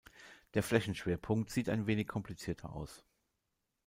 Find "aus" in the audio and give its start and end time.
2.73-3.05